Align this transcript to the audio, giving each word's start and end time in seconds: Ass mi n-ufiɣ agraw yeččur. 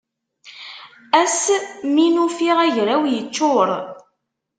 Ass 1.21 1.41
mi 1.93 2.05
n-ufiɣ 2.07 2.57
agraw 2.67 3.03
yeččur. 3.11 3.69